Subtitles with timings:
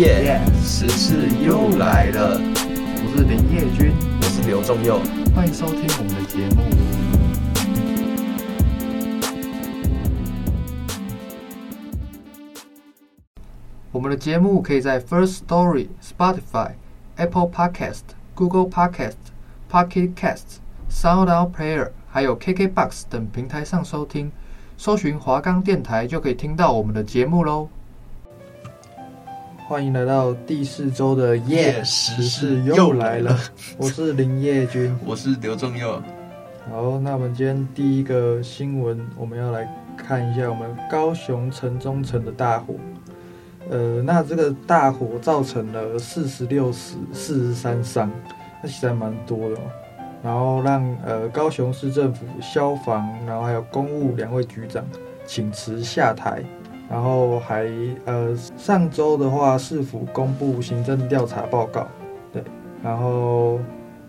[0.00, 2.40] 耶，时事又来了。
[2.40, 4.98] 我是林业君，我是刘仲佑，
[5.36, 6.62] 欢迎收听我们的节目。
[13.92, 16.70] 我们的节目可以在 First Story、Spotify、
[17.16, 18.00] Apple Podcast、
[18.34, 19.18] Google Podcast、
[19.70, 24.32] Pocket Casts、SoundOut Player，还有 KKBox 等平台上收听。
[24.78, 27.68] 搜寻华冈电台就可以听到我们的节目喽。
[29.70, 33.38] 欢迎来到第四周的夜时事又来了。
[33.78, 35.92] 我是林业君， 我是刘仲佑。
[36.68, 42.74] 好，那我们今天第一个新闻，我们要来看一下我们高雄城中城的大火。
[43.70, 48.10] 呃，那这个大火造成了四十六死、四十三伤，
[48.60, 49.60] 那其实还蛮多的哦。
[50.20, 54.84] 然后让呃高雄市政府消防，然后还有公务两位局长
[55.24, 56.42] 请辞下台。
[56.90, 57.70] 然后还
[58.04, 61.86] 呃上周的话，市府公布行政调查报告，
[62.32, 62.42] 对，
[62.82, 63.60] 然后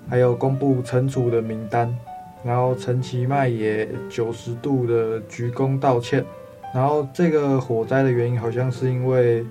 [0.09, 1.95] 还有公布惩处的名单。
[2.43, 6.25] 然后陈其迈也九十度的鞠躬道歉。
[6.73, 9.45] 然后这个火灾的原因好像是因为，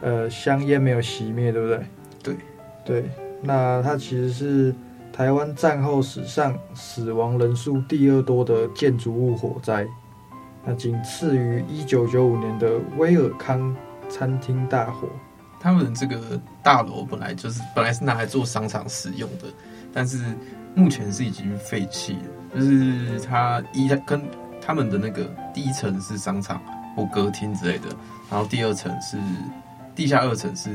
[0.00, 1.80] 呃，香烟没有熄灭，对不对？
[2.22, 2.34] 对，
[2.82, 3.04] 对。
[3.42, 4.74] 那它其实是
[5.12, 9.86] 台湾战后史上死亡人数第二多的建筑物火灾，
[10.64, 13.74] 那仅次于一九九五年的威尔康
[14.08, 15.08] 餐厅大火。
[15.60, 19.44] 他们这个大楼本来就是本来是拿来做商场使用的，
[19.92, 20.18] 但是
[20.74, 24.22] 目前是已经废弃了，就是它一跟。
[24.62, 26.62] 他们的那个第一层是商场
[26.94, 27.88] 或歌厅之类的，
[28.30, 29.16] 然后第二层是
[29.96, 30.70] 地下二层是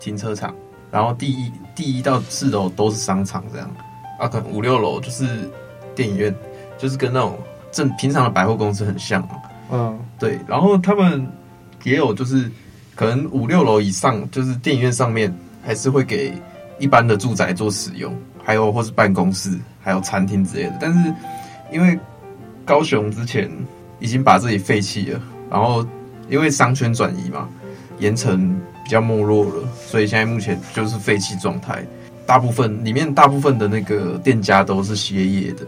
[0.00, 0.54] 停车场，
[0.90, 3.70] 然后第一第一到四楼都是商场这样，
[4.18, 5.48] 啊，可能五六楼就是
[5.94, 6.34] 电影院，
[6.78, 7.38] 就是跟那种
[7.70, 9.26] 正平常的百货公司很像，
[9.70, 11.26] 嗯，对，然后他们
[11.84, 12.50] 也有就是
[12.94, 16.32] 可能五六楼以上就是电影院上面还是会给
[16.78, 21.14] 一般的住宅做使用，还有或是办公室，还有餐厅之类的，但是
[21.72, 21.98] 因为。
[22.62, 23.50] 高雄之前
[23.98, 25.20] 已经把这里废弃了，
[25.50, 25.84] 然后
[26.28, 27.48] 因为商圈转移嘛，
[27.98, 28.54] 盐城
[28.84, 31.84] 比较没落了，所以现在目前就是废弃状态。
[32.26, 35.66] 大部分里面大部分的那个店家都是歇业的。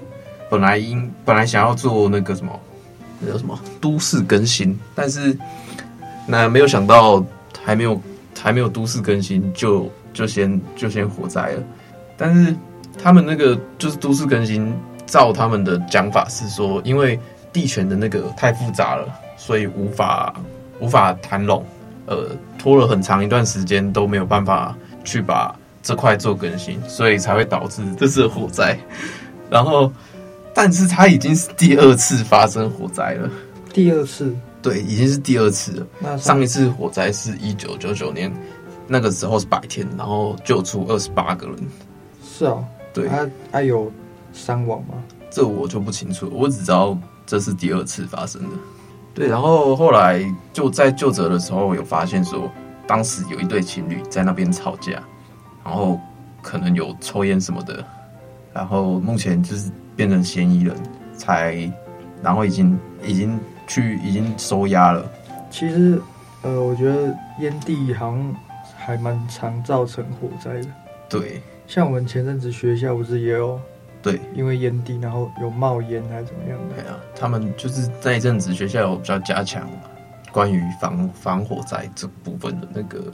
[0.53, 2.53] 本来应本来想要做那个什么，
[3.19, 5.35] 那叫什么都市更新，但是
[6.27, 7.25] 那没有想到
[7.65, 7.99] 还没有
[8.39, 11.63] 还没有都市更新就就先就先火灾了。
[12.19, 12.55] 但是
[13.03, 14.71] 他们那个就是都市更新。
[15.05, 17.19] 照他们的讲法是说，因为
[17.53, 20.35] 地权的那个太复杂了，所以无法
[20.81, 21.63] 无法谈拢，
[22.07, 24.75] 呃，拖了很长一段时间都没有办法
[25.05, 28.79] 去把这块做更新，所以才会导致这次火灾。
[29.51, 29.93] 然后，
[30.55, 33.31] 但是它已经是第二次发生火灾了。
[33.73, 34.35] 第二次？
[34.61, 35.87] 对，已经是第二次了。
[35.99, 38.33] 那上一次火灾是一九九九年，
[38.87, 41.57] 那个时候是白天，然后救出二十八个人。
[42.25, 42.63] 是啊，
[42.93, 43.91] 对，他他有。
[44.35, 44.95] 伤亡吗？
[45.31, 46.97] 这我就不清楚，我只知道
[47.27, 48.49] 这是第二次发生的。
[49.13, 50.25] 对，然后后来
[50.55, 52.51] 就在救责的时候有发现说，
[52.87, 54.93] 当时有一对情侣在那边吵架，
[55.63, 56.01] 然后
[56.41, 57.85] 可能有抽烟什么的，
[58.55, 60.77] 然后目前就是变成嫌疑人，
[61.15, 61.71] 才
[62.23, 65.11] 然后已经已经去已经收押了。
[65.51, 66.01] 其实，
[66.43, 68.37] 呃，我觉得烟蒂好像
[68.77, 70.67] 还蛮常造成火灾的。
[71.09, 73.61] 对，像我们前阵子学校不是也有。
[74.01, 76.75] 对，因为烟蒂，然后有冒烟还是怎么样的？
[76.75, 79.69] 对啊，他们就是那一阵子学校有比较加强
[80.33, 83.13] 关于防防火灾这部分的那个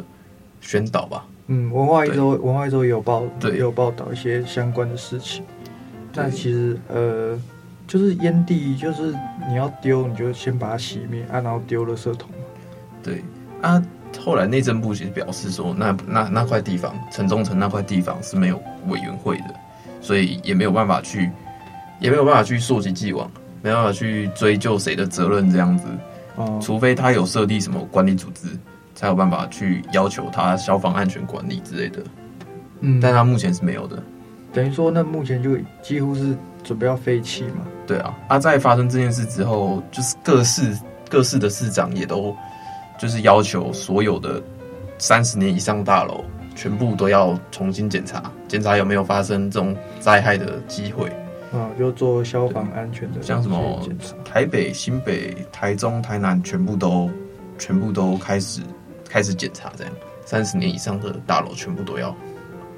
[0.63, 1.27] 宣导吧。
[1.49, 5.45] 嗯，文化一周文化一周也有报，对，也有报道一些相关的事情。
[6.19, 7.39] 但其实呃，
[7.87, 9.15] 就是烟蒂，就是
[9.49, 12.31] 你要丢，你就先把它熄灭啊，然后丢了圾桶。
[13.03, 13.23] 对
[13.63, 13.83] 啊，
[14.21, 19.55] 后来内政部其实表示说，那那那块地方，城中城那块地方是没有委员会的。
[20.01, 21.29] 所以也没有办法去，
[21.99, 23.29] 也没有办法去溯及既往，
[23.63, 25.87] 没办法去追究谁的责任这样子。
[26.37, 28.47] 哦，除非他有设立什么管理组织，
[28.95, 31.99] 才有办法去要求他消防安全管理之类的。
[32.81, 34.01] 嗯，但他目前是没有的。
[34.53, 37.67] 等于说，那目前就几乎是准备要废弃嘛？
[37.87, 40.79] 对啊，啊，在发生这件事之后，就是各市
[41.11, 42.35] 各市的市长也都
[42.99, 44.43] 就是要求所有的
[44.99, 46.25] 三十年以上大楼
[46.55, 51.09] 全部都要重新检查，检查有没有发生这种灾害的机会。
[51.51, 53.81] 啊，就做消防安全的，像什么
[54.23, 57.11] 台北、新北、台中、台南，全部都
[57.59, 58.61] 全部都开始
[59.09, 59.93] 开始检查，这样
[60.27, 62.15] 三十年以上的大楼全部都要。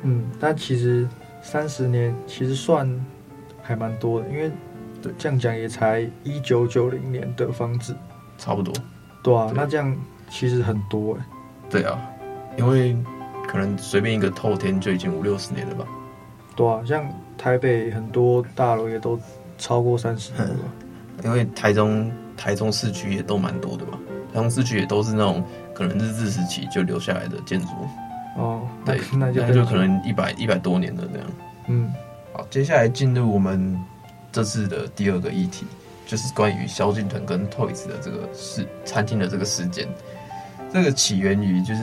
[0.03, 1.09] 嗯，但其实
[1.43, 2.89] 三十年其实算
[3.63, 4.51] 还蛮多的，因为
[5.03, 7.97] 对这样讲也才一九九零年的房子，
[8.39, 8.75] 差不多。
[9.23, 9.97] 对啊，对那这样
[10.29, 11.27] 其实很多哎。
[11.69, 12.01] 对啊，
[12.57, 12.97] 因为
[13.49, 15.87] 可能随便一个透天就已经五六十年了吧。
[16.57, 17.05] 对啊，像。
[17.41, 19.19] 台北很多大楼也都
[19.57, 20.57] 超过三十年了，
[21.25, 23.99] 因为台中台中市区也都蛮多的吧，
[24.31, 27.69] 台中市区也都是那种可能日治时期就留下来的建筑。
[28.37, 31.29] 哦，对，那就可能一百一百多年了这样。
[31.69, 31.93] 嗯，
[32.33, 33.79] 好，接下来进入我们
[34.33, 35.67] 这次的第二个议题，
[36.07, 39.89] 就是关于萧敬腾跟 Toys 的这个事，餐厅的这个事件。
[40.73, 41.83] 这个起源于就是。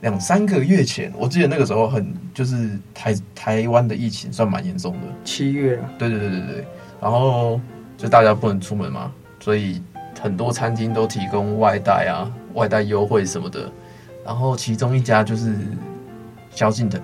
[0.00, 6.64] 两三个月前，我记得那个时候很就是台台湾的疫情算蛮严重的，七月啊，对对对对对，
[7.00, 7.58] 然后
[7.96, 9.10] 就大家不能出门嘛，
[9.40, 9.80] 所以
[10.20, 13.72] 很多餐厅都提供外带啊，外带优惠什么的，
[14.26, 15.56] 然后其中一家就是
[16.54, 17.00] 萧敬腾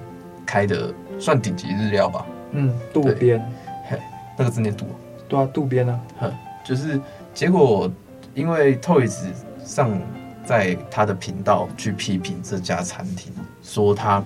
[0.46, 3.40] 开的，算顶级日料吧，嗯，渡边，
[3.88, 3.98] 嘿，
[4.36, 4.86] 那个字念渡，
[5.28, 6.32] 对啊，渡边啊，哼，
[6.64, 7.00] 就是
[7.34, 7.90] 结果
[8.34, 9.18] 因为 Toys
[9.64, 10.00] 上。
[10.42, 13.32] 在他的频道去批评这家餐厅，
[13.62, 14.24] 说他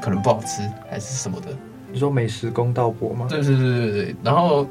[0.00, 1.48] 可能不好吃还是什么的。
[1.92, 3.26] 你说美食公道博吗？
[3.28, 4.16] 对对对对对。
[4.22, 4.66] 然后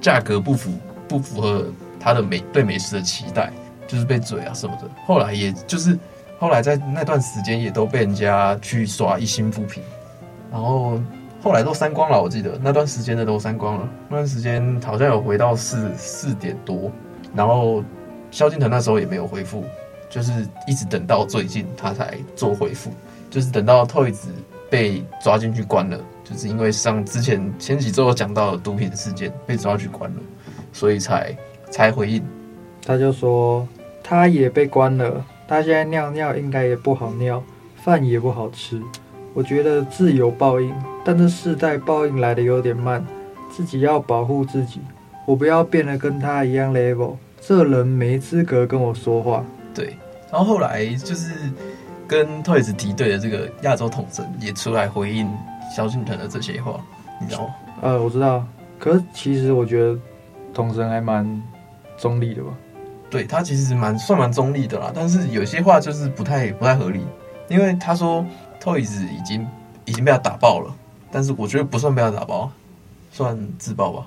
[0.00, 0.72] 价格不符
[1.06, 1.66] 不符合
[2.00, 3.52] 他的美对美食的期待，
[3.86, 4.90] 就是被嘴啊什么的。
[5.06, 5.96] 后来也就是
[6.40, 9.82] 后来在那段时间也都被人家去刷一星负评，
[10.50, 10.98] 然后
[11.42, 12.20] 后来都删光了。
[12.20, 13.88] 我记得那段时间的都删光了。
[14.08, 16.90] 那段时间好像有回到四四点多，
[17.34, 17.84] 然后
[18.30, 19.62] 萧敬腾那时候也没有回复。
[20.08, 20.32] 就是
[20.66, 22.90] 一直等到最近他才做回复，
[23.30, 24.18] 就是等到 Toys
[24.68, 30.20] 被抓进去关了，就是因为上之前前几周讲到的毒品事件被抓去关了，
[30.72, 31.36] 所以才
[31.70, 32.26] 才回应。
[32.84, 33.68] 他就说
[34.02, 37.42] 他也被关了，他现在尿尿应该也不好尿，
[37.74, 38.80] 饭也不好吃。
[39.34, 40.72] 我觉得自有报应，
[41.04, 43.04] 但这世代报应来的有点慢，
[43.50, 44.80] 自己要保护自己，
[45.26, 49.44] 我不要变得跟他一样 level，这人没资格跟我说话。
[49.74, 49.96] 对，
[50.30, 51.32] 然后后来就是
[52.06, 55.28] 跟 Toys 敌对的这个亚洲统神也出来回应
[55.74, 56.80] 萧敬腾的这些话，
[57.20, 57.54] 你知道吗？
[57.82, 58.46] 呃，我知道。
[58.78, 59.98] 可是其实我觉得
[60.54, 61.42] 统神还蛮
[61.98, 62.50] 中立的吧？
[63.10, 67.04] 对，他其实蛮算蛮中立的啦，但是有些话就是不太不太合理，
[67.48, 68.24] 因为他说
[68.62, 69.46] Toys 已经
[69.84, 70.72] 已经被他打爆了，
[71.10, 72.50] 但是我觉得不算被他打爆，
[73.10, 74.06] 算自爆吧。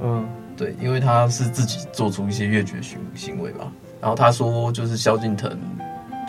[0.00, 3.72] 嗯，对，因为他是自己做出一些越矩行行为吧。
[4.00, 5.58] 然后他说，就是萧敬腾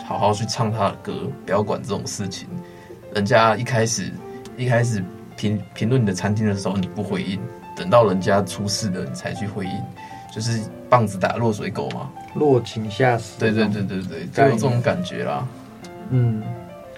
[0.06, 1.12] 好好去唱他的歌，
[1.44, 2.48] 不要管这种事情。
[3.14, 4.12] 人家一开始
[4.56, 5.04] 一开始
[5.36, 7.38] 评评论你的餐厅的时候，你不回应，
[7.76, 9.72] 等到人家出事了，你才去回应，
[10.34, 13.38] 就是棒子打落水狗嘛，落井下石。
[13.38, 15.46] 对对对对对，就有这种感觉啦。
[16.10, 16.42] 嗯，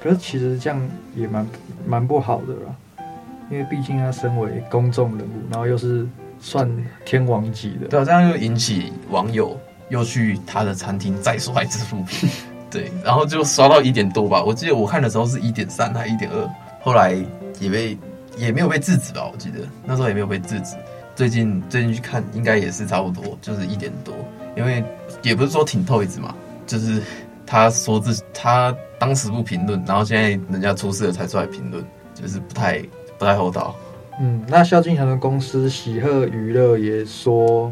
[0.03, 0.81] 可是其实这样
[1.15, 1.47] 也蛮
[1.87, 3.05] 蛮不好的啦，
[3.51, 6.07] 因为毕竟他身为公众人物，然后又是
[6.41, 6.71] 算
[7.05, 9.59] 天王级的，对啊，这样又引起网友。
[9.91, 12.31] 又去他的餐厅再刷一次负评，
[12.71, 14.41] 对，然后就刷到一点多吧。
[14.41, 16.49] 我记得我看的时候是一点三还一点二，
[16.81, 17.13] 后来
[17.59, 17.99] 也被
[18.37, 19.29] 也没有被制止吧。
[19.33, 20.77] 我记得那时候也没有被制止。
[21.21, 24.15] 最近最近去看，应该也是差不多，就是一点多。
[24.57, 24.83] 因为
[25.23, 26.35] 也不是说挺透一直嘛，
[26.67, 27.03] 就是
[27.45, 31.85] 他说自他当时不评论，然后现在人家出事了才出来评论，
[32.15, 32.83] 就是不太
[33.19, 33.77] 不太厚道。
[34.19, 37.71] 嗯，那萧敬腾的公司喜贺娱乐也说。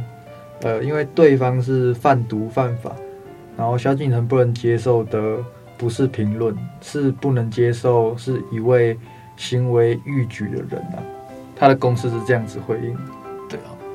[0.60, 2.94] 呃，因为对方是贩毒犯法，
[3.56, 5.38] 然后萧敬腾不能接受的
[5.78, 8.94] 不是评论，是不能接受是一位
[9.38, 11.00] 行为逾矩的人啊。
[11.56, 12.94] 他的公司是这样子回应。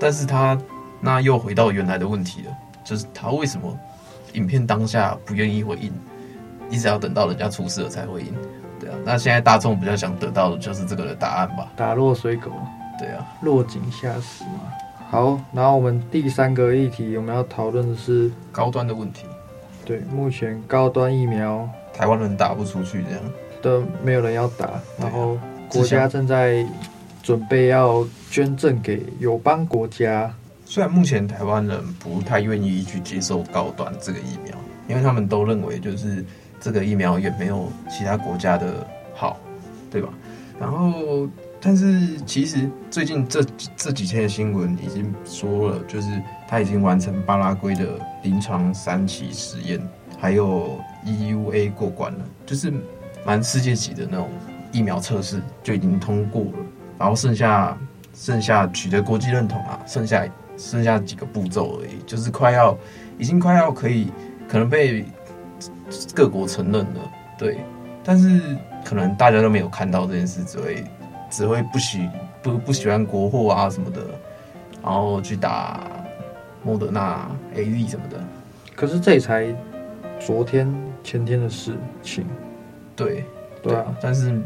[0.03, 0.59] 但是他
[0.99, 2.51] 那又回到原来的问题了，
[2.83, 3.73] 就是他为什么
[4.33, 5.93] 影片当下不愿意回应，
[6.69, 8.33] 一直要等到人家出事了才回应？
[8.81, 11.71] 对啊，那现在大众比较想得到的就是这个的答案吧？
[11.77, 12.51] 打落水狗。
[12.99, 14.73] 对啊，落井下石嘛。
[15.09, 19.25] 好，然后我们第三个议题，我们要讨论的是高端的问题。
[19.85, 23.19] 对，目前高端疫苗台湾人打不出去，这样
[23.61, 24.69] 都没有人要打，
[24.99, 26.65] 然后国家正在
[27.23, 30.31] 准备要捐赠给友邦国家。
[30.65, 34.55] 虽然目前台湾人不太愿意去接受高端这个疫苗，
[34.87, 36.23] 因为他们都认为就是
[36.59, 39.39] 这个疫苗也没有其他国家的好，
[39.89, 40.09] 对吧？
[40.59, 41.27] 然后。
[41.65, 43.41] 但是其实最近这
[43.77, 46.09] 这几天的新闻已经说了，就是
[46.45, 49.79] 他已经完成巴拉圭的临床三期实验，
[50.19, 52.73] 还有 EUA 过关了，就是
[53.25, 54.29] 蛮世界级的那种
[54.73, 56.57] 疫苗测试就已经通过了，
[56.97, 57.77] 然后剩下
[58.13, 62.77] 剩下取得国际认同啊，剩下剩下几个步骤而已，就是快要
[63.17, 64.11] 已经快要可以
[64.47, 65.05] 可能被
[66.13, 67.59] 各国承认了，对，
[68.03, 70.83] 但是可能大家都没有看到这件事，只会
[71.29, 72.09] 只会不喜
[72.41, 74.01] 不不喜欢国货啊什么的，
[74.83, 75.81] 然后去打
[76.63, 78.17] 莫德纳、AZ 什么的。
[78.75, 79.47] 可是这才
[80.19, 80.71] 昨天
[81.03, 82.25] 前天的事情，
[82.95, 83.23] 对
[83.61, 84.41] 对啊，但是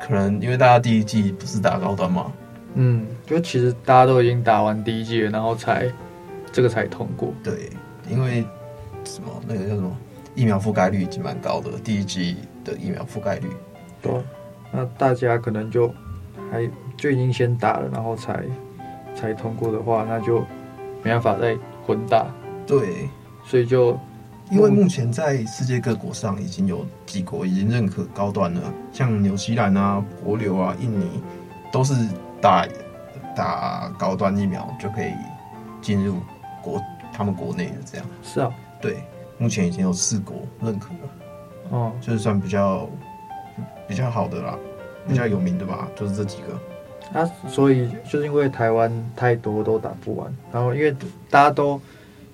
[0.00, 2.32] 可能因为大家第一季不是打高端嘛，
[2.74, 5.90] 嗯，就其实大家都已经打完第一季了，然后才
[6.52, 7.32] 这个才通过。
[7.42, 7.70] 对，
[8.08, 8.44] 因为
[9.04, 9.96] 什么那个叫什么
[10.34, 13.48] 疫苗覆盖率已经蛮高的，第一季的疫苗覆盖率，
[14.02, 14.12] 对，
[14.72, 15.92] 那大家可能就
[16.50, 18.44] 还就已经先打了，然后才
[19.14, 20.40] 才通过的话，那就
[21.02, 22.26] 没办法再混打。
[22.66, 23.08] 对。
[23.48, 23.96] 所以就，
[24.48, 28.60] 因为目前在世界各国上已经有几国已经认可高端了，
[28.92, 31.20] 像纽西兰啊、帛琉啊、印尼，
[31.72, 31.94] 都是
[32.40, 32.64] 打
[33.34, 35.10] 打高端疫苗就可以
[35.82, 36.20] 进入
[36.62, 36.80] 国
[37.12, 38.06] 他们国内的这样。
[38.22, 38.48] 是啊，
[38.80, 38.98] 对，
[39.36, 41.10] 目前已经有四国认可了，
[41.70, 42.88] 哦，就是算比较
[43.88, 44.56] 比较好的啦，
[45.08, 47.20] 比较有名的吧，嗯、就是这几个。
[47.20, 50.94] 啊，所以就是因为台湾太多都打不完，然后因为
[51.28, 51.80] 大家都。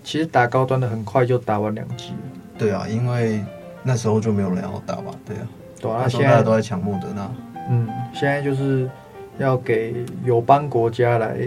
[0.02, 2.18] 其实打高端的很快就打完两剂了。
[2.58, 3.42] 对啊，因为
[3.82, 5.12] 那时候就没有人要打吧？
[5.24, 5.48] 对啊，
[5.80, 7.30] 对啊，那时候大家都在抢莫德纳。
[7.70, 8.88] 嗯，现在就是
[9.38, 11.38] 要给友邦国家来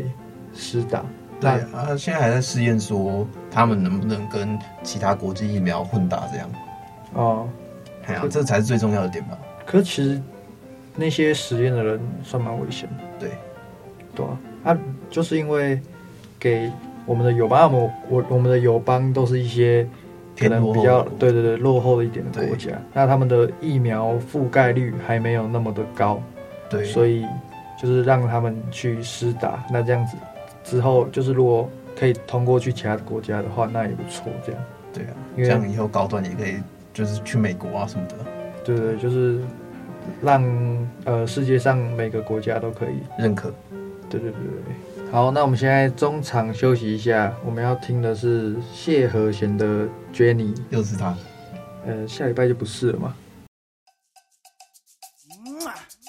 [0.53, 1.03] 施打。
[1.39, 6.50] 对啊，现在还在试验说他们能不能跟其他国际疫苗混打这样。
[7.13, 7.47] 哦，
[8.05, 9.38] 哎呀，这才是最重要的点吧？
[9.65, 10.21] 可是其实
[10.95, 13.03] 那些实验的人算蛮危险的。
[13.19, 13.31] 对，
[14.15, 14.77] 对啊，啊，
[15.09, 15.79] 就是因为
[16.39, 16.71] 给。
[17.05, 19.88] 我们的友邦，我我我们的友邦都是一些
[20.38, 26.21] 可能比较对对对落后一点的国家，那他们的疫苗覆盖率还没有那么的高，
[26.69, 27.25] 对，所以
[27.81, 30.17] 就是让他们去施打，那这样子
[30.63, 34.62] 之后就是如果可以通过去其他的国家的话，那也不错，这样。
[34.93, 36.55] 对啊，因为这样以后高端也可以
[36.93, 38.15] 就是去美国啊什么的。
[38.63, 39.39] 对对，就是
[40.21, 40.43] 让
[41.03, 43.53] 呃世界上每个国家都可以认可。
[44.09, 45.12] 对对对对。
[45.12, 47.33] 好，那我们现在中场休息一下。
[47.45, 49.65] 我们要听的是谢和弦的
[50.13, 51.15] 《Jenny》，又是他。
[51.85, 53.15] 呃，下礼拜就不是了嘛。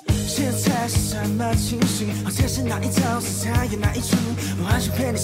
[0.09, 2.09] 现在是什么情形？
[2.25, 3.21] 或者是哪一招？
[3.21, 4.17] 是他演哪一出？
[4.59, 5.19] 我完全骗你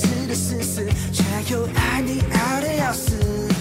[1.13, 3.52] 却又爱你爱的要死。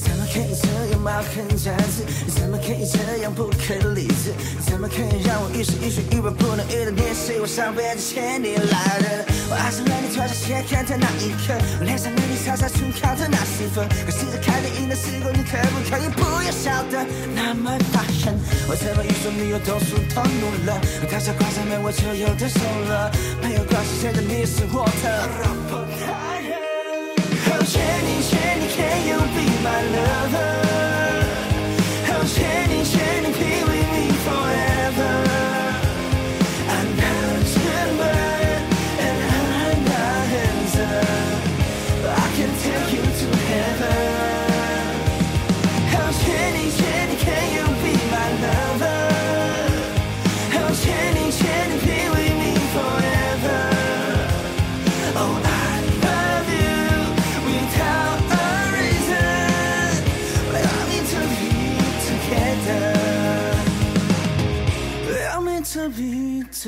[0.00, 2.02] 怎么可以这样蛮横战士？
[2.24, 4.32] 你怎么可以这样不可理智？
[4.56, 7.40] 你怎么可以让我一时一时语文不能遇到你是？
[7.40, 9.24] 我上辈子欠你来的。
[9.50, 13.86] 我爱上了你脱下鞋看的那一刻，我恋上了你傻傻纯靠的那十分。
[14.06, 17.04] 可是，在看电影的时候，你可不可以不要笑得
[17.34, 18.32] 那么大声？
[18.68, 20.80] 我怎么一说你又动手动怒了？
[21.02, 23.10] 我太傻挂上面我就有点怂了。
[23.42, 26.69] 没有关系，现在你是我的。
[28.30, 31.19] Jenny Jenny can you be my lover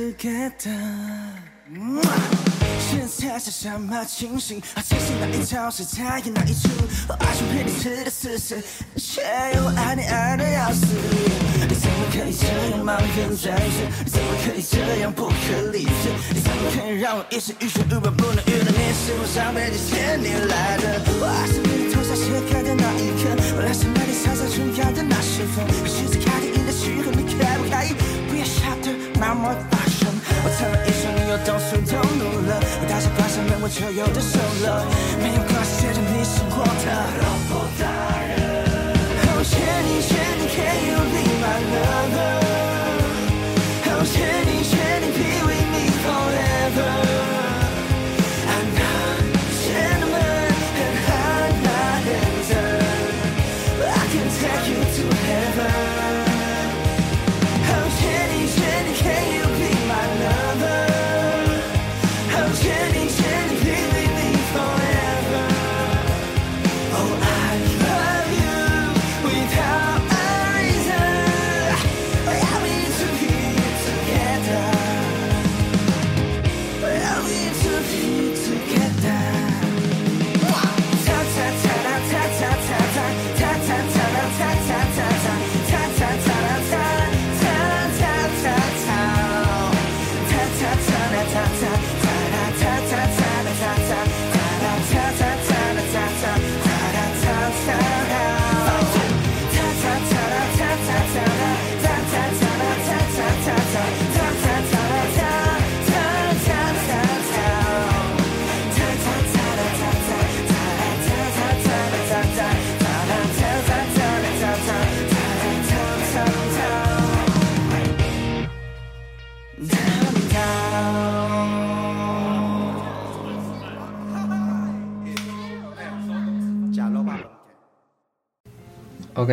[0.03, 0.75] together。
[2.79, 4.59] 现在是什么情形？
[4.75, 5.71] 啊，这是哪一招？
[5.71, 6.69] 是他演哪一出？
[7.09, 8.63] 我爱上骗你吃的事实，
[8.97, 9.23] 却
[9.55, 10.87] 又爱你爱的要死。
[11.69, 13.87] 你怎么可以这样茫然在世？
[14.05, 15.89] 你怎么可以这样不可理喻？
[16.35, 18.93] 你怎么可以让我一时欲说无本不能遇到你？
[18.93, 21.01] 是我上辈子欠你来的。
[21.21, 25.65] 我爱上你脱下鞋盖的那一刻，我爱上了你傻傻纯要的那十分。
[25.81, 27.95] 可是，在看电影的时候，你可不可以？
[28.45, 28.91] 笑得
[29.21, 29.79] 那么大
[30.43, 34.85] 声，我曾一说你又动手动怒了，我大声关上门，我却又得手了。
[35.23, 36.91] 没有关系，写着你是我的
[37.23, 37.85] 老婆大
[38.27, 38.33] 人。
[39.35, 42.72] Oh Jenny Jenny can you be my lover?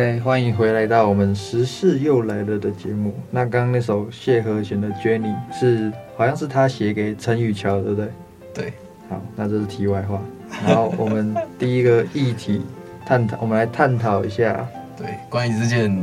[0.00, 3.12] OK，欢迎回来到我们时事又来了的节目。
[3.30, 8.08] 那刚刚那首谢和弦的《Jenny》是好像是他写给陈雨桥，对不对？
[8.54, 8.72] 对。
[9.10, 10.18] 好，那这是题外话。
[10.66, 12.62] 然后我们第一个议题
[13.04, 14.66] 探讨，我们来探讨一下。
[14.96, 15.94] 对，关于这件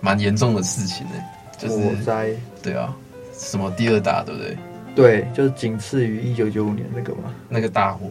[0.00, 1.12] 蛮严重的事情呢，
[1.58, 2.30] 就是火灾。
[2.62, 2.96] 对啊，
[3.34, 4.56] 什么第二大，对不对？
[4.94, 8.06] 对，就是仅次于一九九五年那个嘛，那个大火。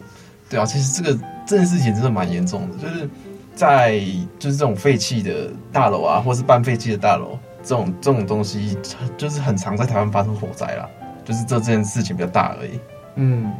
[0.48, 3.10] 对啊，其实这个这件事情真的蛮严重的，就是。
[3.56, 3.98] 在
[4.38, 8.76] 就是这种废弃的大楼啊，或是半废弃的大楼，这种这种东西，
[9.16, 10.88] 就是很常在台湾发生火灾啦。
[11.24, 12.78] 就是这这件事情比较大而已。
[13.16, 13.50] 嗯，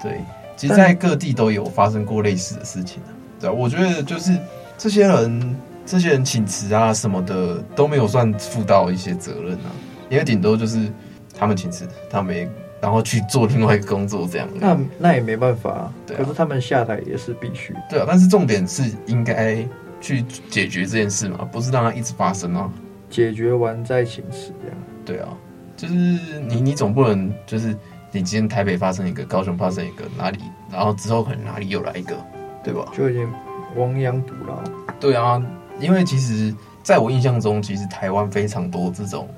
[0.00, 0.20] 对，
[0.56, 3.02] 其实，在各地都有发生过类似的事情。
[3.40, 4.38] 对啊，我觉得就是
[4.78, 9.72] 这些人，这些人请辞啊什么的都没有算负到一些责任啊，
[10.08, 10.92] 因为顶多就是
[11.36, 12.48] 他们请辞，他没。
[12.80, 14.48] 然后去做另外一个工作，这样。
[14.54, 15.94] 那那也没办法啊。
[16.06, 16.20] 对啊。
[16.20, 17.74] 可是他们下台也是必须。
[17.88, 19.66] 对啊，但是重点是应该
[20.00, 22.70] 去解决这件事嘛，不是让它一直发生啊。
[23.08, 24.76] 解决完再请辞这样。
[25.04, 25.28] 对啊，
[25.76, 27.68] 就是你你总不能就是
[28.12, 30.38] 你今天台北发生一个，高雄发生一个，哪里，
[30.70, 32.16] 然后之后可能哪里又来一个，
[32.64, 32.84] 对吧？
[32.96, 33.28] 就有点
[33.76, 34.58] 亡羊补牢。
[34.98, 35.42] 对啊，
[35.78, 39.28] 因为其实在我印象中，其实台湾非常多这种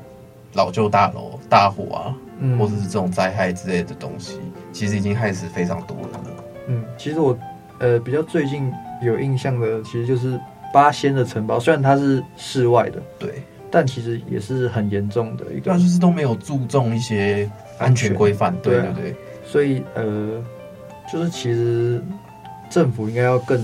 [0.55, 2.15] 老旧大楼大火啊。
[2.41, 4.39] 嗯，或者是这种灾害之类的东西，
[4.73, 6.45] 其实已经害死非常多人了。
[6.69, 7.37] 嗯，其实我
[7.81, 8.73] 呃比较最近
[9.03, 10.39] 有印象的，其实就是
[10.73, 19.17] 八仙的城堡，虽然它是室外的，对，但其实也是很严重的一个，但就是都没有注重一些安全规范，对对对，对。
[19.45, 20.45] 所以呃，
[21.13, 22.03] 就是其实
[22.71, 23.59] 政府应该要更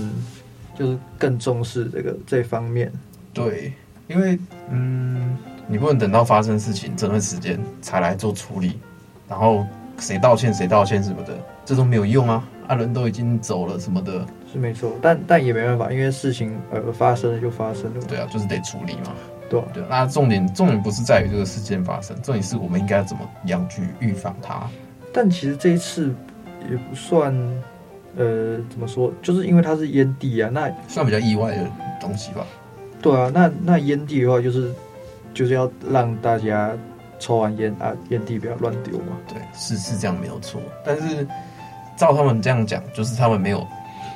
[0.77, 2.91] 就是更重视这个这方面。
[3.33, 3.71] 对，
[4.07, 4.37] 因为
[4.69, 5.37] 嗯。
[5.67, 8.79] 你不能等到发生事情这段时间才来做处理，
[9.27, 9.65] 然后
[9.97, 11.33] 谁道歉谁道歉什么的，
[11.65, 12.47] 这都没有用啊！
[12.67, 18.01] 啊，人都已经走了什么的，是没错，但但也没办法，因为事情呃发生了就发生了。
[18.07, 19.13] 对啊，就是得处理嘛。
[19.49, 24.67] 对啊，对啊，那重点重点不是在于这个事件发生，重点是我们应该怎么样去预防它。
[25.13, 26.13] 但其实这一次
[26.69, 27.33] 也不算，
[28.15, 31.67] 呃，怎么说，就是因为它是烟蒂啊，那算比较意外的
[31.99, 32.45] 东西吧。
[33.01, 34.71] 对啊，那那烟蒂的话就是。
[35.35, 36.71] 就是要让大家
[37.19, 39.17] 抽完烟啊，烟蒂不要乱丢嘛。
[39.27, 40.61] 对，是是这样没有错。
[40.83, 41.27] 但是
[41.97, 43.67] 照他们这样讲，就是他们没有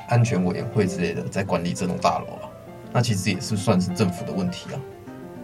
[0.07, 2.49] 安全委员会之类的在管理这栋大楼啊。
[2.93, 4.79] 那其实也是算是政府的问题啊。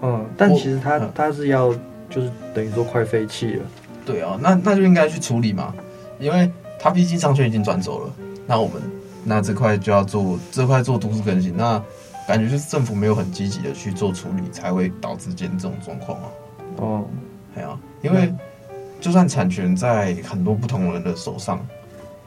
[0.02, 1.74] 嗯，但其实他他是要
[2.10, 3.66] 就是等于说快废弃了。
[4.06, 5.74] 对啊，那那就应该去处理嘛，
[6.20, 8.14] 因为他毕竟商圈已经转走了。
[8.48, 8.82] 那我们
[9.26, 11.84] 那这块就要做这块做都市更新那。
[12.28, 16.30] 感觉就是政府没有很积极的去做处理，才会导致今天这种状况啊。
[16.78, 17.06] 哦，
[17.54, 18.34] 对啊，因为
[19.00, 21.66] 就算产权在很多不同人的手上，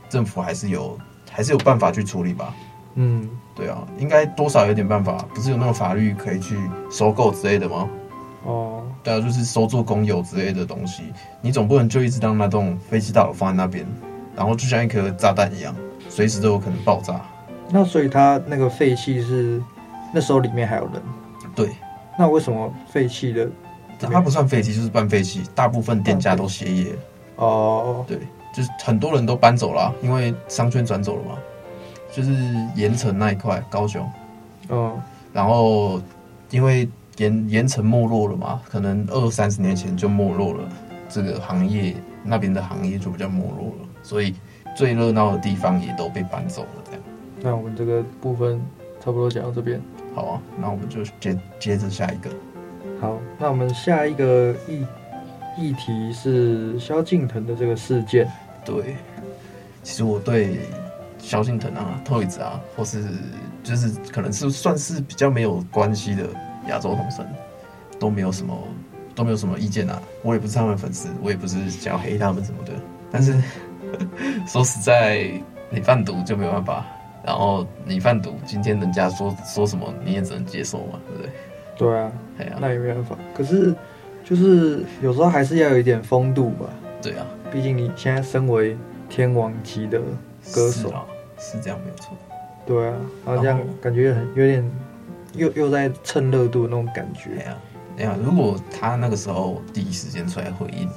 [0.09, 0.97] 政府还是有
[1.31, 2.55] 还是有办法去处理吧。
[2.95, 6.57] 嗯，对啊，应该多少有点办法，不是有那种法律可以去
[6.91, 7.89] 收购之类的吗？
[8.45, 11.03] 哦，对啊，就是收做公有之类的东西，
[11.41, 13.85] 你总不能就一直让那栋废弃大楼放在那边，
[14.37, 15.75] 然后就像一颗炸弹一样，
[16.09, 17.21] 随时都有可能爆炸。
[17.71, 19.61] 那所以它那个废弃是？
[20.13, 21.03] 那时候里面还有人，
[21.55, 21.71] 对，
[22.19, 23.49] 那为什么废弃的？
[24.01, 26.87] 它不算废弃，就是半废弃，大部分店家都歇业。
[27.37, 28.19] 哦，对，
[28.55, 31.39] 就是很多人都搬走了，因为商圈转走了嘛。
[32.11, 32.33] 就是
[32.75, 34.09] 盐城那一块，高雄，
[34.71, 34.99] 嗯，
[35.33, 36.01] 然后
[36.51, 40.69] 因为盐盐城没落了嘛，可能二三十年前就没落了，
[41.09, 41.95] 这个行业
[42.25, 44.35] 那边的行业就比较没落了，所以
[44.75, 47.01] 最热闹的地方也都被搬走了，这样。
[47.43, 48.59] 那我们这个部分
[49.01, 49.81] 差不多讲到这边。
[50.19, 52.29] 好啊，那我们就接接着下一个。
[53.01, 54.85] 好，那我们下一个议
[55.57, 58.29] 议题是萧敬腾的这个事件。
[58.65, 58.97] 对，
[59.85, 60.59] 其实我对
[61.21, 63.05] 萧敬腾啊、Toys 啊，或是
[63.63, 66.25] 就是可能是算是比较没有关系的
[66.67, 67.25] 亚洲同声，
[68.01, 68.59] 都没有什么
[69.15, 70.03] 都没有什么意见啊。
[70.25, 72.73] 我也不是他们粉丝，我也不是想要黑他们什么的。
[73.09, 73.41] 但是
[74.49, 75.31] 说实在，
[75.71, 76.85] 你贩毒就没有办法。
[77.25, 81.33] 然后你贩毒，今天人家说说什么你也只能接受嘛，对不对？
[81.77, 83.17] 对啊，对啊，那也没办法。
[83.35, 83.75] 可是
[84.25, 86.67] 就是有时候还是要有一点风度吧。
[87.03, 88.77] 对啊，毕竟你现在身为
[89.09, 90.01] 天王级的
[90.53, 90.93] 歌手，
[91.39, 92.17] 是这样没有错。
[92.67, 94.71] 对啊，然后这样感觉很有点
[95.35, 97.31] 又又在蹭热度的那种感觉。
[97.37, 97.59] 对啊，
[97.97, 100.89] 对啊，如果他那个时候第一时间出来回应，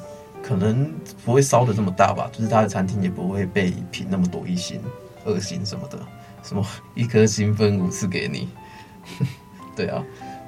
[0.41, 0.91] 可能
[1.23, 2.29] 不会烧的这么大吧？
[2.31, 4.81] 就是他的餐厅也不会被评那么多一星。
[5.25, 5.99] 恶心什么的，
[6.43, 8.49] 什么一颗星分五次给你，
[9.75, 10.03] 对啊，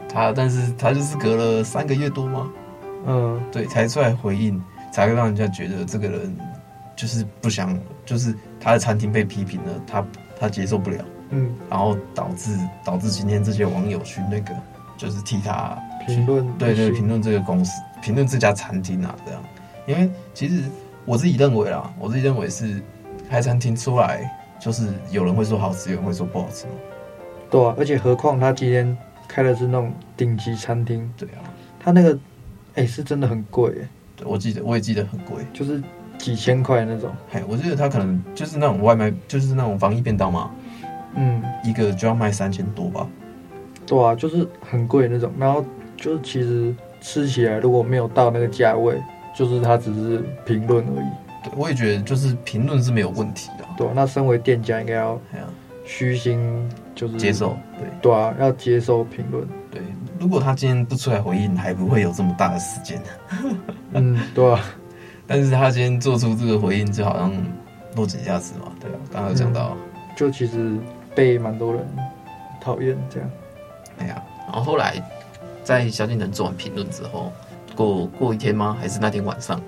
[0.10, 2.52] 他但是他就是隔了三个月多吗？
[3.06, 6.38] 嗯，对，才出来回应，才会让人家觉得这个人
[6.96, 10.06] 就是不想，就是他的餐厅被批评了，他
[10.40, 14.54] 他接受不了，嗯，然后导致导致今天这些网友去那个
[14.98, 19.42] 就是替他评论，对对，评论这个公司，评论这家餐厅啊，这样。
[19.86, 20.64] 因为其实
[21.04, 22.82] 我自己认为啦，我自己认为是
[23.30, 24.32] 开餐厅出来，
[24.63, 26.67] 就是有人会说好吃，有人会说不好吃。
[27.49, 28.97] 对啊，而且何况他今天
[29.28, 31.43] 开的是那种顶级餐厅，对啊，
[31.78, 32.13] 他那个
[32.76, 33.73] 哎、欸、是真的很贵，
[34.23, 35.84] 我记得我也记得很贵，就是
[36.17, 37.12] 几千块那种。
[37.30, 40.49] 嘿，我记得他可能就是那种外卖，就是那种防疫便当嘛，
[41.15, 43.06] 嗯，一个就要卖三千多吧。
[43.86, 45.63] 对啊，就是很贵那种，然后
[45.97, 48.95] 就是其实吃起来如果没有到那个价位，
[49.38, 51.08] 就是他只是评论而已。
[51.43, 53.65] 对，我也觉得就是评论是没有问题的。
[53.77, 55.19] 对啊，那身为店家应该要
[55.86, 56.69] 虚心。
[56.95, 59.47] 就是接受，对对啊，要接受评论。
[59.71, 59.82] 对，
[60.19, 63.01] 如果他今天不出来回应，还不会有这么大的事件。
[63.93, 64.60] 嗯，对啊。
[65.25, 67.34] 但是他今天做出这个回应，就好像
[67.95, 68.71] 落井下石嘛。
[68.79, 69.77] 对啊，刚刚有讲到、嗯，
[70.15, 70.77] 就其实
[71.15, 71.84] 被蛮多人
[72.62, 73.27] 讨厌这样。
[73.97, 75.01] 哎呀，然后后来
[75.63, 77.34] 在萧敬腾做完评论之后，
[77.75, 78.77] 过过一天吗？
[78.79, 79.60] 还是那天晚上，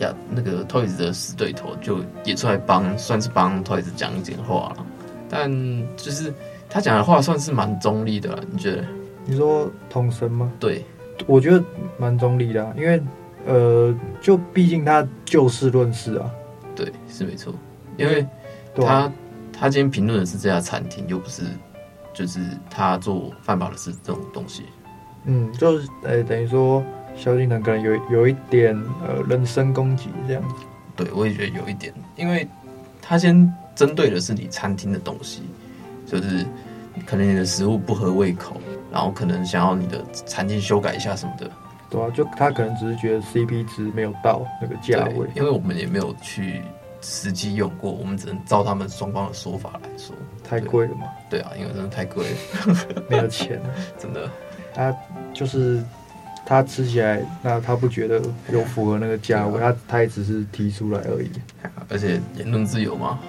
[0.00, 4.86] 呀，那个 Toys 的死对头就也出来帮，算是帮 Toys 讲一点话了。
[5.28, 5.50] 但
[5.96, 6.32] 就是。
[6.72, 8.84] 他讲的话算是蛮中立的，你觉得？
[9.26, 10.52] 你说统神吗？
[10.60, 10.84] 对，
[11.26, 11.60] 我觉得
[11.98, 13.02] 蛮中立的，因为
[13.44, 16.30] 呃，就毕竟他就事论事啊。
[16.76, 17.52] 对，是没错，
[17.96, 18.24] 因为
[18.72, 19.12] 他
[19.52, 21.42] 他今天评论的是这家餐厅，又不是
[22.14, 22.38] 就是
[22.70, 24.62] 他做犯法的事这种东西。
[25.24, 26.84] 嗯，就是呃、欸，等于说
[27.16, 28.74] 萧敬腾可能有有一点
[29.06, 30.64] 呃人身攻击这样子。
[30.96, 32.46] 对，我也觉得有一点，因为
[33.00, 35.42] 他先针对的是你餐厅的东西。
[36.06, 36.44] 就是
[37.06, 38.56] 可能你的食物不合胃口，
[38.90, 41.48] 然后可能想要你的餐厅修改一下什么的。
[41.88, 46.62] 对啊，就他可能只是觉得 CP 值没有到那个价位，因为我们也没有去
[47.00, 50.16] 实际用过，我们只能照他们双方的说法来说。
[50.42, 51.06] 太贵了嘛？
[51.30, 52.76] 对啊，因为真的太贵了，
[53.08, 53.60] 没有钱，
[53.96, 54.28] 真的。
[54.74, 54.92] 他
[55.32, 55.80] 就是
[56.50, 58.20] 他吃起来，那他不觉得
[58.52, 61.30] 有符合那个价位，他他也只是提出来而已。
[61.88, 63.20] 而且言论自由嘛。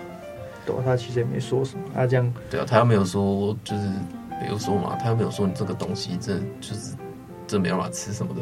[0.66, 3.84] 对，他其实也没说什么，他这样对啊，他又没有说，就是
[4.42, 6.96] 比如说嘛，他又没有说你这个东西这就是
[7.46, 8.42] 这没办法吃什么的，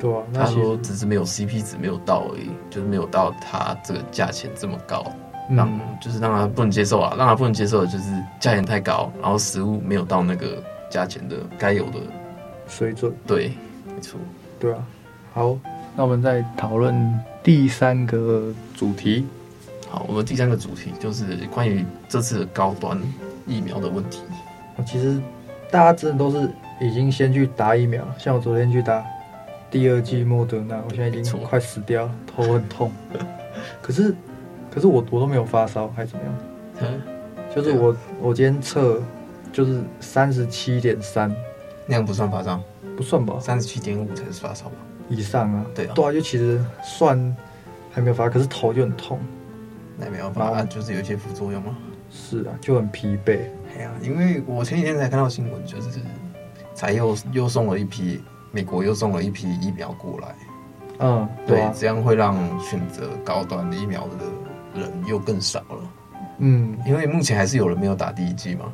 [0.00, 5.06] 对啊，他说只是没有 CP 值没有到而已，就是没有到他这个价钱这么高，
[5.48, 11.98] 让、嗯、就是让他不能接受啊，让他不能接受的就是价钱太高，然后食物没有到那个价钱的该有的
[12.66, 13.52] 水准，对，
[14.00, 14.18] 没错，
[14.58, 14.82] 对啊，
[15.34, 15.58] 好，
[15.94, 19.26] 那我们再讨论第三个主题。
[19.90, 22.98] 好，我们第三个主题就是关于这次的高端
[23.46, 24.22] 疫苗的问题。
[24.86, 25.20] 其实
[25.70, 29.04] 大家真的都是已经先去打疫苗，像我昨天去打
[29.70, 32.90] 第二剂莫德纳，我现在已经快死掉了，头很痛。
[33.82, 34.14] 可是，
[34.70, 36.34] 可是我我都没有发烧，还是怎么样？
[36.80, 37.02] 嗯，
[37.54, 39.02] 就是我我今天测
[39.52, 41.30] 就是三十七点三，
[41.84, 42.62] 那样不算发烧？
[43.00, 43.38] 不算吧？
[43.40, 44.72] 三十七点五才是发烧吧？
[45.08, 45.64] 以上啊？
[45.74, 47.34] 对啊，对啊，就其实算
[47.90, 49.18] 还没有发，可是头就很痛。
[49.96, 51.74] 那没有办法，就是有一些副作用嘛。
[52.10, 53.40] 是啊，就很疲惫。
[53.74, 55.98] 哎呀，因为我前几天才看到新闻，就是
[56.74, 58.20] 才又又送了一批
[58.52, 60.34] 美国又送了一批疫苗过来。
[60.98, 65.90] 嗯，对这样会让选择高端的疫苗的人又更少了。
[66.36, 68.70] 嗯，因为目前还是有人没有打第一剂嘛，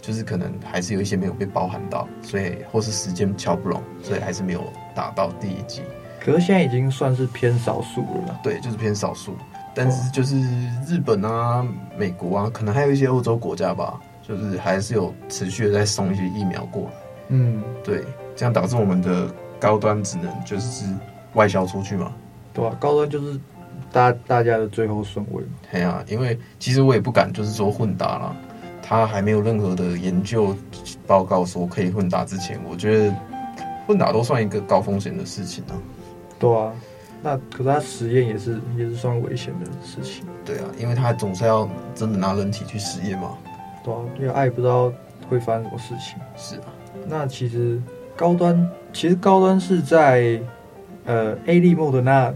[0.00, 4.62] 就是可能还是有一些没有被包含到，所以或是时间敲不拢，所以还是没有
[4.94, 5.82] 打到第一剂。
[6.20, 8.40] 可是现在已经算是偏少数了。
[8.42, 9.34] 对，就是偏少数。
[9.72, 10.36] 但是就是
[10.84, 11.64] 日本啊、
[11.96, 16.90] 美国啊，可能还有一些欧洲国家吧，就是还是有持续的在送一些疫苗过来。
[17.28, 20.84] 嗯，对，这样导致我们的高端只能就是
[21.34, 22.12] 外销出去嘛。
[22.52, 23.38] 对啊，高端就是
[23.92, 25.42] 大大家的最后顺位。
[25.70, 28.36] 对啊，因为其实我也不敢就是说混打啦，
[28.90, 30.52] 他还没有任何的研究
[31.06, 33.14] 报告说可以混打之前，我觉得
[33.86, 35.78] 混打都算一个高风险的事情啊。
[36.40, 36.72] 对啊。
[37.22, 40.26] 那可是他实验也是也是算危险的事情。
[40.44, 43.38] 对啊，因为他总是要真的拿人体去实验嘛。
[43.84, 44.92] 对啊，因为爱不知道
[45.28, 46.18] 会发生什么事情。
[46.36, 46.66] 是啊，
[47.06, 47.80] 那其实
[48.16, 50.40] 高端其实高端是在
[51.04, 52.34] 呃 A 利莫德纳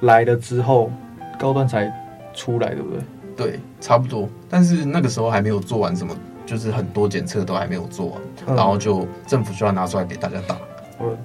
[0.00, 0.90] 来了之后，
[1.38, 1.90] 高端才
[2.34, 3.00] 出来，对不对？
[3.36, 4.28] 对，差不多。
[4.48, 6.16] 但是那个时候还没有做完什么，
[6.46, 10.56] 就是很多检测都还没有做完，嗯，然后就政府就要拿出来给大家打。
[11.00, 11.16] 嗯，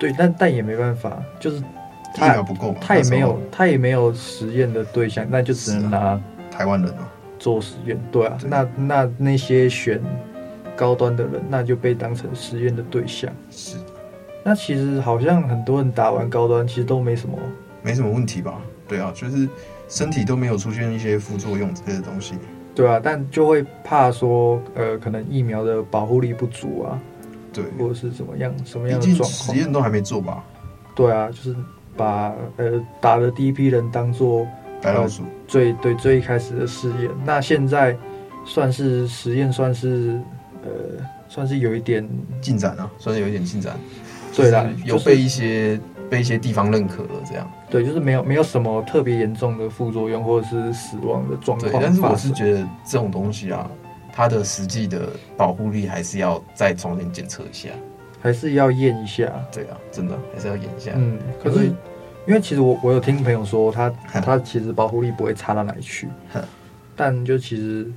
[0.00, 1.62] 对，但但也没办法，就是。
[2.16, 8.00] 疫苗不够，他也没有，他也没有实验的对象，那就只能拿、啊、台湾人啊做实验。
[8.10, 10.02] 对啊，对那那那些选
[10.74, 13.30] 高端的人，那就被当成实验的对象。
[13.50, 13.76] 是，
[14.42, 17.38] 那其实好像很多人打完高端，其实都没什么，
[17.82, 18.58] 没什么问题吧？
[18.88, 19.46] 对啊，就是
[19.88, 22.34] 身体都没有出现一些副作用之类的东西。
[22.74, 27.00] 对啊，但就会怕说，呃，可能疫苗的保护力不足啊，
[27.52, 29.28] 对，或者是怎么样什么样的状况？
[29.28, 30.44] 实验都还没做吧？
[30.94, 31.56] 对啊，就是
[31.96, 34.46] 把呃打的第一批人当做
[34.80, 37.10] 白老鼠，最对最一开始的试验。
[37.24, 37.96] 那现在
[38.44, 40.20] 算是实验，算是
[40.62, 42.08] 呃算是有一点
[42.40, 43.76] 进展啊，算是有一点进展。
[44.36, 47.50] 对啦，有被一些被一些地方认可了，这样。
[47.70, 51.70] 对，就是没有没有什么特别严重的副作用或者是死亡的状况。
[51.70, 53.70] 对，但是我是觉得这种东西啊，
[54.12, 57.68] 它的实际的保护力还是要再重新检测一下，
[58.20, 59.32] 还是要验一下。
[59.52, 60.92] 对啊，真的还是要验一下。
[60.96, 61.66] 嗯，可是
[62.26, 66.08] 因为其实我我有听朋友说他，他他其实保护力不会差到哪里去，
[66.96, 67.90] 但就其实。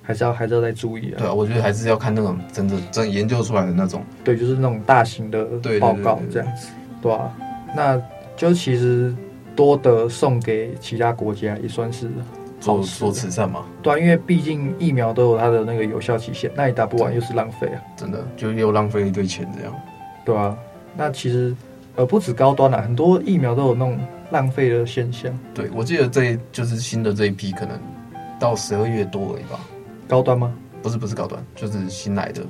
[0.00, 1.18] 还是要还是要再注意啊！
[1.18, 5.44] 对啊，我觉得还是要看那种真的真研究出来的那种，对，就是那种大型的
[5.78, 6.68] 报告这样子，
[7.02, 7.30] 对啊，
[7.74, 8.00] 那
[8.36, 9.14] 就其实
[9.56, 12.10] 多的送给其他国家也算是
[12.60, 13.64] 做做慈善嘛。
[13.82, 17.82] 对啊，因为毕竟疫苗都有它的那个有效期限，那你打不完又是浪费啊！
[17.96, 19.72] 真的就又浪费一堆钱这样。
[20.24, 20.56] 对啊，
[20.96, 21.54] 那其实
[21.96, 23.98] 呃不止高端啊，很多疫苗都有那种
[24.30, 25.32] 浪费的现象。
[25.54, 27.78] 对，我记得这就是新的这一批，可能
[28.38, 29.58] 到十二月多而已吧。
[30.06, 30.54] 高端吗？
[30.82, 32.42] 不是，不是高端，就是新来的，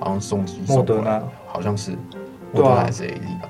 [0.00, 0.60] 好像送机。
[0.66, 1.92] 莫德纳好像是，
[2.52, 3.48] 莫德纳还是 A D 吧？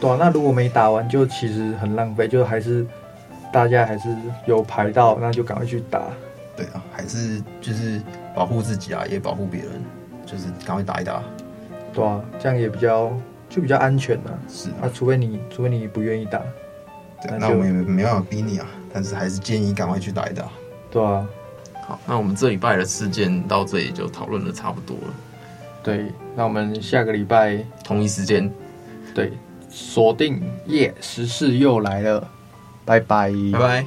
[0.00, 2.86] 对啊，那如果没打完，就其实很浪费，就还是
[3.52, 4.14] 大家还是
[4.46, 6.02] 有排到，那就赶快去打。
[6.56, 8.00] 对啊，还是就是
[8.34, 9.70] 保护自己啊，也保护别人，
[10.24, 11.22] 就是赶快打一打。
[11.92, 13.12] 对啊，这样也比较
[13.48, 14.32] 就比较安全啊。
[14.48, 16.40] 是啊，除非你除非你不愿意打。
[17.22, 20.44] 对，那我们也没办法逼你啊，但是还是建议赶快去打一打。
[20.90, 21.26] 对啊。
[21.86, 25.14] 好，那我们这礼拜的事件到这里就讨论的差不多了。
[25.84, 28.52] 对，那我们下个礼拜同一时间，
[29.14, 29.32] 对，
[29.76, 32.26] 锁定耶，时事又来了，
[32.86, 33.86] 拜拜，拜拜。